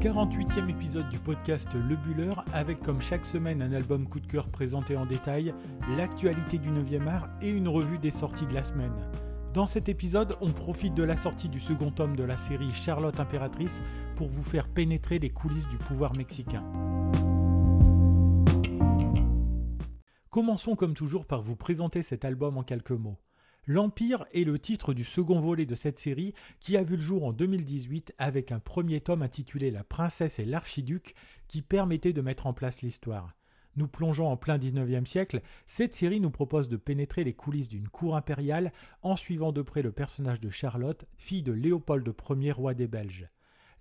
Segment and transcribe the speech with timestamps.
[0.00, 4.48] 48e épisode du podcast Le Buller avec comme chaque semaine un album coup de cœur
[4.48, 5.52] présenté en détail,
[5.94, 8.94] l'actualité du 9e art et une revue des sorties de la semaine.
[9.52, 13.20] Dans cet épisode, on profite de la sortie du second tome de la série Charlotte
[13.20, 13.82] Impératrice
[14.16, 16.64] pour vous faire pénétrer les coulisses du pouvoir mexicain.
[20.30, 23.18] Commençons comme toujours par vous présenter cet album en quelques mots.
[23.66, 27.24] L'Empire est le titre du second volet de cette série qui a vu le jour
[27.24, 31.14] en 2018 avec un premier tome intitulé La princesse et l'archiduc
[31.46, 33.36] qui permettait de mettre en place l'histoire.
[33.76, 37.88] Nous plongeons en plein 19e siècle, cette série nous propose de pénétrer les coulisses d'une
[37.88, 42.74] cour impériale en suivant de près le personnage de Charlotte, fille de Léopold Ier, roi
[42.74, 43.28] des Belges.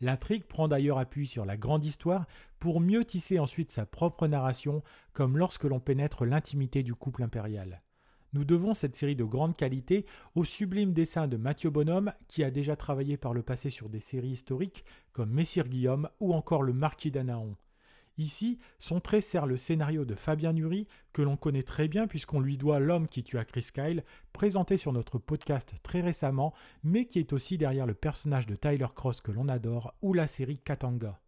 [0.02, 2.26] L'intrigue prend d'ailleurs appui sur la grande histoire
[2.60, 4.84] pour mieux tisser ensuite sa propre narration,
[5.14, 7.82] comme lorsque l'on pénètre l'intimité du couple impérial.
[8.34, 12.52] Nous devons cette série de grande qualité au sublime dessin de Mathieu Bonhomme, qui a
[12.52, 16.74] déjà travaillé par le passé sur des séries historiques comme Messire Guillaume ou encore Le
[16.74, 17.56] Marquis d'Anaon.
[18.20, 22.42] Ici, son trait sert le scénario de Fabien Nury, que l'on connaît très bien puisqu'on
[22.42, 27.20] lui doit L'homme qui tua Chris Kyle, présenté sur notre podcast très récemment, mais qui
[27.20, 31.20] est aussi derrière le personnage de Tyler Cross que l'on adore, ou la série Katanga.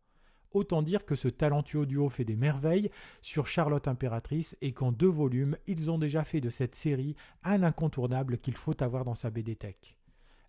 [0.53, 5.07] Autant dire que ce talentueux duo fait des merveilles sur Charlotte Impératrice et qu'en deux
[5.07, 9.29] volumes, ils ont déjà fait de cette série un incontournable qu'il faut avoir dans sa
[9.29, 9.95] BD Tech.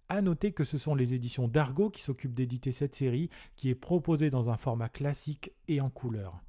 [0.09, 3.77] À noter que ce sont les éditions d'Argo qui s'occupent d'éditer cette série, qui est
[3.77, 6.43] proposée dans un format classique et en couleur.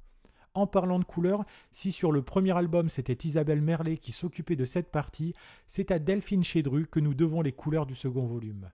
[0.54, 4.64] En parlant de couleur, si sur le premier album c'était Isabelle Merlet qui s'occupait de
[4.64, 5.34] cette partie,
[5.66, 8.70] c'est à Delphine Chédru que nous devons les couleurs du second volume.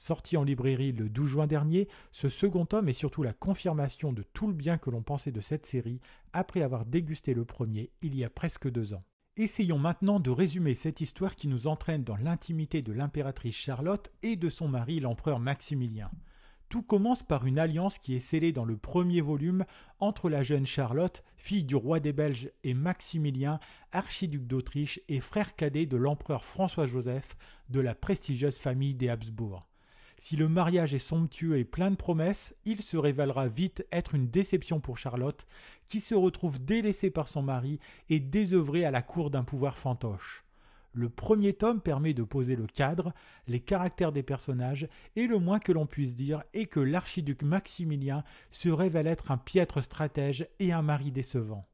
[0.00, 4.22] Sorti en librairie le 12 juin dernier, ce second tome est surtout la confirmation de
[4.22, 6.00] tout le bien que l'on pensait de cette série
[6.32, 9.02] après avoir dégusté le premier il y a presque deux ans.
[9.36, 14.36] Essayons maintenant de résumer cette histoire qui nous entraîne dans l'intimité de l'impératrice Charlotte et
[14.36, 16.12] de son mari l'empereur Maximilien.
[16.68, 19.64] Tout commence par une alliance qui est scellée dans le premier volume
[19.98, 23.58] entre la jeune Charlotte, fille du roi des Belges, et Maximilien,
[23.90, 27.36] archiduc d'Autriche et frère cadet de l'empereur François-Joseph
[27.68, 29.68] de la prestigieuse famille des Habsbourg.
[30.20, 34.28] Si le mariage est somptueux et plein de promesses, il se révélera vite être une
[34.28, 35.46] déception pour Charlotte,
[35.86, 40.44] qui se retrouve délaissée par son mari et désœuvrée à la cour d'un pouvoir fantoche.
[40.92, 43.12] Le premier tome permet de poser le cadre,
[43.46, 48.24] les caractères des personnages, et le moins que l'on puisse dire est que l'archiduc Maximilien
[48.50, 51.68] se révèle être un piètre stratège et un mari décevant.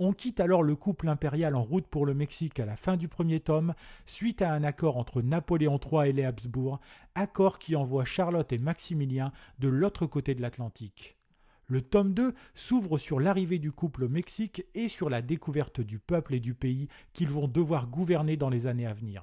[0.00, 3.06] On quitte alors le couple impérial en route pour le Mexique à la fin du
[3.06, 3.74] premier tome,
[4.06, 6.80] suite à un accord entre Napoléon III et les Habsbourg,
[7.14, 11.16] accord qui envoie Charlotte et Maximilien de l'autre côté de l'Atlantique.
[11.68, 16.00] Le tome 2 s'ouvre sur l'arrivée du couple au Mexique et sur la découverte du
[16.00, 19.22] peuple et du pays qu'ils vont devoir gouverner dans les années à venir.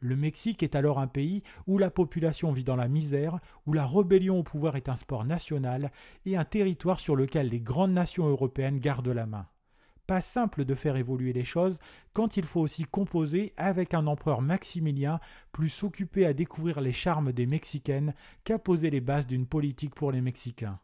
[0.00, 3.86] Le Mexique est alors un pays où la population vit dans la misère, où la
[3.86, 5.90] rébellion au pouvoir est un sport national
[6.26, 9.46] et un territoire sur lequel les grandes nations européennes gardent la main
[10.10, 11.78] pas simple de faire évoluer les choses
[12.14, 15.20] quand il faut aussi composer avec un empereur Maximilien
[15.52, 18.12] plus occupé à découvrir les charmes des Mexicaines
[18.42, 20.80] qu'à poser les bases d'une politique pour les Mexicains.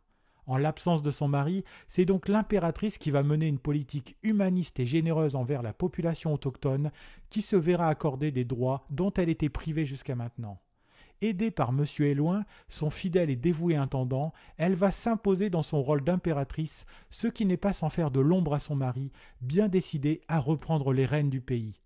[0.46, 4.86] En l'absence de son mari, c'est donc l'impératrice qui va mener une politique humaniste et
[4.86, 6.92] généreuse envers la population autochtone
[7.28, 10.60] qui se verra accorder des droits dont elle était privée jusqu'à maintenant.
[11.22, 11.84] Aidée par M.
[12.00, 17.46] Éloin, son fidèle et dévoué intendant, elle va s'imposer dans son rôle d'impératrice, ce qui
[17.46, 21.30] n'est pas sans faire de l'ombre à son mari, bien décidé à reprendre les rênes
[21.30, 21.80] du pays.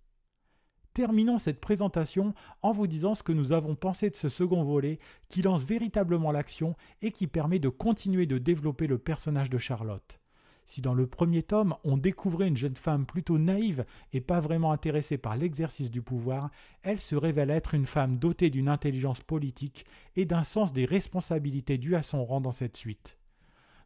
[0.93, 4.99] Terminons cette présentation en vous disant ce que nous avons pensé de ce second volet
[5.29, 10.20] qui lance véritablement l'action et qui permet de continuer de développer le personnage de Charlotte.
[10.71, 14.71] Si dans le premier tome on découvrait une jeune femme plutôt naïve et pas vraiment
[14.71, 16.49] intéressée par l'exercice du pouvoir,
[16.83, 21.77] elle se révèle être une femme dotée d'une intelligence politique et d'un sens des responsabilités
[21.77, 23.19] dues à son rang dans cette suite.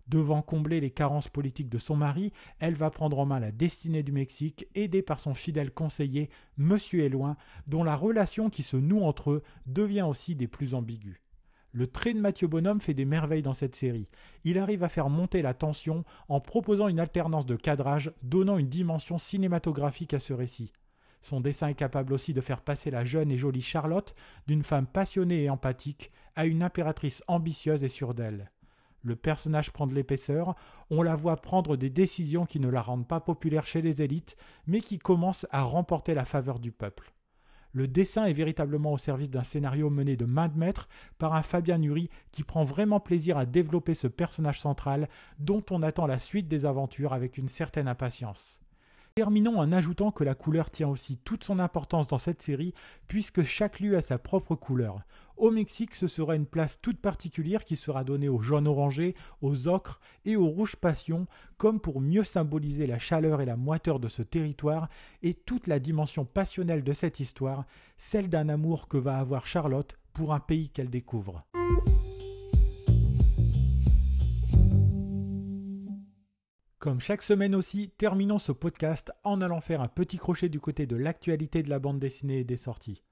[0.08, 4.02] Devant combler les carences politiques de son mari, elle va prendre en main la destinée
[4.02, 6.28] du Mexique, aidée par son fidèle conseiller,
[6.58, 11.23] Monsieur Éloin, dont la relation qui se noue entre eux devient aussi des plus ambiguës.
[11.76, 14.06] Le trait de Mathieu Bonhomme fait des merveilles dans cette série.
[14.44, 18.68] Il arrive à faire monter la tension en proposant une alternance de cadrage donnant une
[18.68, 20.72] dimension cinématographique à ce récit.
[21.20, 24.14] Son dessin est capable aussi de faire passer la jeune et jolie Charlotte
[24.46, 28.52] d'une femme passionnée et empathique à une impératrice ambitieuse et sûre d'elle.
[29.02, 30.54] Le personnage prend de l'épaisseur,
[30.90, 34.36] on la voit prendre des décisions qui ne la rendent pas populaire chez les élites,
[34.68, 37.13] mais qui commencent à remporter la faveur du peuple.
[37.74, 40.88] Le dessin est véritablement au service d'un scénario mené de main de maître
[41.18, 45.08] par un Fabien Nury qui prend vraiment plaisir à développer ce personnage central
[45.40, 48.60] dont on attend la suite des aventures avec une certaine impatience.
[49.16, 52.74] Terminons en ajoutant que la couleur tient aussi toute son importance dans cette série,
[53.06, 55.02] puisque chaque lieu a sa propre couleur.
[55.36, 59.68] Au Mexique, ce sera une place toute particulière qui sera donnée aux jaunes orangés, aux
[59.68, 61.28] ocres et aux rouges passions,
[61.58, 64.88] comme pour mieux symboliser la chaleur et la moiteur de ce territoire
[65.22, 67.66] et toute la dimension passionnelle de cette histoire,
[67.96, 71.44] celle d'un amour que va avoir Charlotte pour un pays qu'elle découvre.
[76.84, 80.84] Comme chaque semaine aussi, terminons ce podcast en allant faire un petit crochet du côté
[80.84, 83.02] de l'actualité de la bande dessinée et des sorties.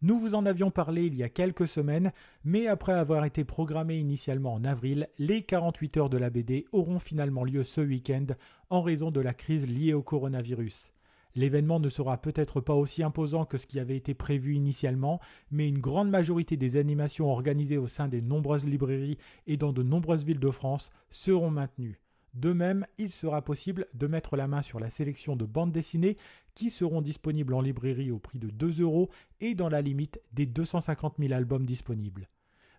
[0.00, 2.12] Nous vous en avions parlé il y a quelques semaines,
[2.44, 6.98] mais après avoir été programmés initialement en avril, les 48 heures de la BD auront
[6.98, 8.24] finalement lieu ce week-end
[8.70, 10.90] en raison de la crise liée au coronavirus.
[11.34, 15.20] L'événement ne sera peut-être pas aussi imposant que ce qui avait été prévu initialement,
[15.50, 19.82] mais une grande majorité des animations organisées au sein des nombreuses librairies et dans de
[19.82, 22.00] nombreuses villes de France seront maintenues.
[22.34, 26.16] De même, il sera possible de mettre la main sur la sélection de bandes dessinées
[26.54, 29.10] qui seront disponibles en librairie au prix de 2 euros
[29.40, 32.28] et dans la limite des 250 000 albums disponibles.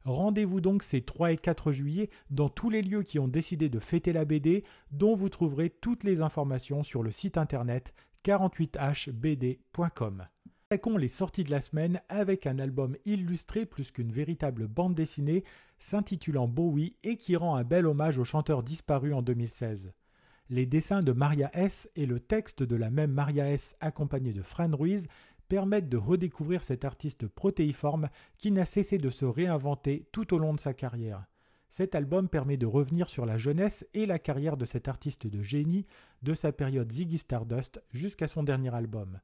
[0.04, 3.80] Rendez-vous donc ces 3 et 4 juillet dans tous les lieux qui ont décidé de
[3.80, 7.94] fêter la BD, dont vous trouverez toutes les informations sur le site internet
[8.26, 10.26] 48hbd.com
[10.72, 15.44] attaquons les sorties de la semaine avec un album illustré plus qu'une véritable bande dessinée
[15.80, 19.92] s'intitulant Bowie et qui rend un bel hommage au chanteur disparu en 2016.
[20.50, 24.42] Les dessins de Maria S et le texte de la même Maria S accompagné de
[24.42, 25.10] Fran Ruiz
[25.50, 28.08] permettent de redécouvrir cet artiste protéiforme
[28.38, 31.26] qui n'a cessé de se réinventer tout au long de sa carrière.
[31.68, 35.44] Cet album permet de revenir sur la jeunesse et la carrière de cet artiste de
[35.44, 35.86] génie
[36.22, 39.20] de sa période Ziggy Stardust jusqu'à son dernier album.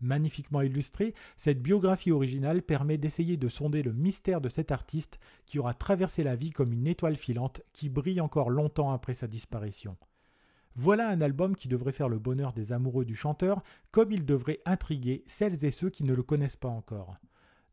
[0.00, 5.58] Magnifiquement illustrée, cette biographie originale permet d'essayer de sonder le mystère de cet artiste qui
[5.58, 9.96] aura traversé la vie comme une étoile filante qui brille encore longtemps après sa disparition.
[10.76, 14.60] Voilà un album qui devrait faire le bonheur des amoureux du chanteur, comme il devrait
[14.64, 17.16] intriguer celles et ceux qui ne le connaissent pas encore.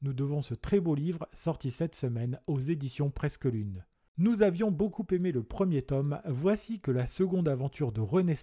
[0.01, 3.85] Nous devons ce très beau livre sorti cette semaine aux éditions Presque Lune.
[4.19, 8.33] Nous avions beaucoup aimé le premier tome, voici que la seconde aventure de René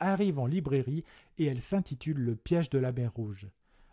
[0.00, 1.04] arrive en librairie
[1.38, 3.46] et elle s'intitule Le piège de la mer Rouge.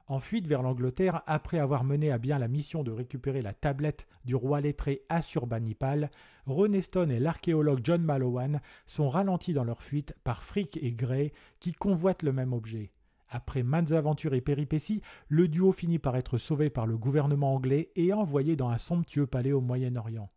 [0.08, 4.08] En fuite vers l'Angleterre, après avoir mené à bien la mission de récupérer la tablette
[4.26, 6.10] du roi lettré Assurbanipal,
[6.48, 11.32] René Stone et l'archéologue John Malowan sont ralentis dans leur fuite par Frick et Gray
[11.60, 12.90] qui convoitent le même objet.
[13.30, 17.92] Après maintes aventures et péripéties, le duo finit par être sauvé par le gouvernement anglais
[17.96, 20.32] et envoyé dans un somptueux palais au Moyen-Orient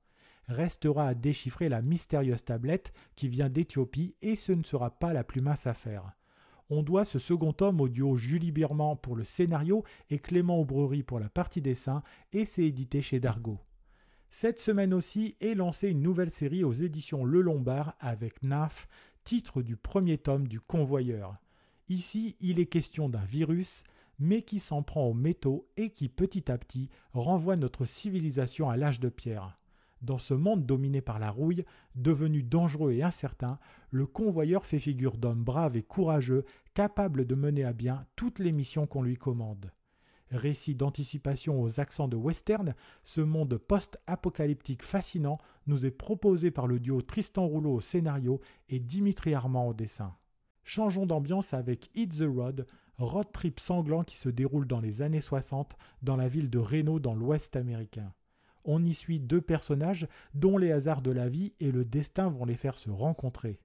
[0.51, 5.25] restera à déchiffrer la mystérieuse tablette qui vient d'Éthiopie et ce ne sera pas la
[5.25, 6.13] plus mince affaire.
[6.69, 11.03] On doit ce second tome au duo Julie Birman pour le scénario et Clément Aubrerie
[11.03, 12.03] pour la partie dessin
[12.33, 13.59] et c'est édité chez Dargaud.
[14.31, 18.87] Cette semaine aussi est lancée une nouvelle série aux éditions Le Lombard avec Nymph,
[19.25, 21.37] titre du premier tome du Convoyeur.
[21.89, 23.83] Ici, il est question d'un virus,
[24.21, 28.77] mais qui s'en prend aux métaux et qui petit à petit renvoie notre civilisation à
[28.77, 29.60] l'âge de pierre.
[30.03, 31.65] Dans ce monde dominé par la rouille,
[31.95, 33.59] devenu dangereux et incertain,
[33.91, 38.53] le convoyeur fait figure d'homme brave et courageux, capable de mener à bien toutes les
[38.53, 39.73] missions qu'on lui commande.
[40.31, 46.79] Récit d'anticipation aux accents de western, ce monde post-apocalyptique fascinant nous est proposé par le
[46.79, 50.15] duo Tristan Rouleau au scénario et Dimitri Armand au dessin.
[50.63, 52.67] Changeons d'ambiance avec Hit the Road,
[52.99, 57.01] road trip sanglant qui se déroule dans les années 60 dans la ville de Reno
[57.01, 58.13] dans l'ouest américain.
[58.65, 62.45] On y suit deux personnages dont les hasards de la vie et le destin vont
[62.45, 63.61] les faire se rencontrer.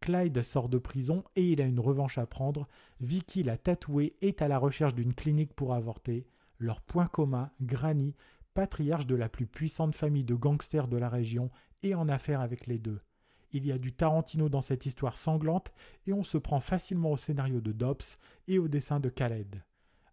[0.00, 2.66] Clyde sort de prison et il a une revanche à prendre.
[3.00, 6.26] Vicky, la tatouée, est à la recherche d'une clinique pour avorter.
[6.58, 8.14] Leur point commun, Granny,
[8.54, 11.50] patriarche de la plus puissante famille de gangsters de la région,
[11.82, 13.00] est en affaire avec les deux.
[13.52, 15.72] Il y a du Tarantino dans cette histoire sanglante
[16.06, 18.16] et on se prend facilement au scénario de Dobbs
[18.48, 19.62] et au dessin de Khaled.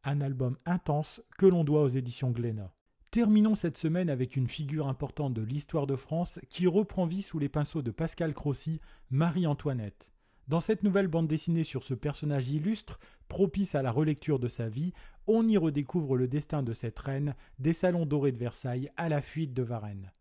[0.04, 2.74] Un album intense que l'on doit aux éditions Glénat.
[3.10, 7.40] Terminons cette semaine avec une figure importante de l'histoire de France qui reprend vie sous
[7.40, 10.12] les pinceaux de Pascal Crossy, Marie-Antoinette.
[10.50, 13.00] Dans cette nouvelle bande dessinée sur ce personnage illustre,
[13.30, 14.92] propice à la relecture de sa vie,
[15.26, 19.22] on y redécouvre le destin de cette reine des salons dorés de Versailles à la
[19.22, 20.12] fuite de Varennes.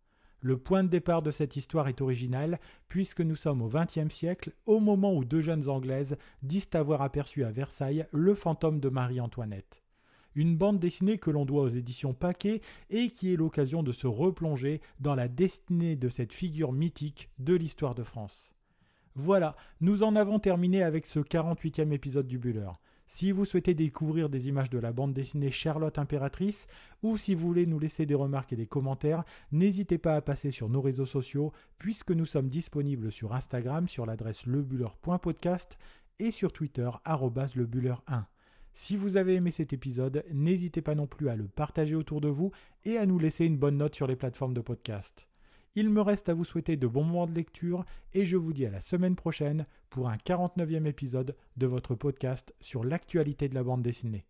[0.41, 4.53] Le point de départ de cette histoire est original, puisque nous sommes au XXe siècle,
[4.65, 9.83] au moment où deux jeunes Anglaises disent avoir aperçu à Versailles le fantôme de Marie-Antoinette
[10.37, 14.07] une bande dessinée que l'on doit aux éditions Paquet et qui est l'occasion de se
[14.07, 18.53] replonger dans la destinée de cette figure mythique de l'histoire de France.
[19.17, 22.71] Voilà, nous en avons terminé avec ce 48e épisode du Buller.
[23.09, 26.67] Si vous souhaitez découvrir des images de la bande dessinée Charlotte Impératrice,
[27.03, 30.51] ou si vous voulez nous laisser des remarques et des commentaires, n'hésitez pas à passer
[30.51, 35.79] sur nos réseaux sociaux, puisque nous sommes disponibles sur Instagram sur l'adresse lebuller.podcast
[36.19, 38.25] et sur Twitter lebuller1.
[38.79, 42.29] Si vous avez aimé cet épisode, n'hésitez pas non plus à le partager autour de
[42.29, 42.53] vous
[42.85, 45.29] et à nous laisser une bonne note sur les plateformes de podcast.
[45.77, 48.67] Il me reste à vous souhaiter de bons moments de lecture et je vous dis
[48.67, 53.65] à la semaine prochaine pour un 49e épisode de votre podcast sur l'actualité de la
[53.65, 54.27] bande dessinée.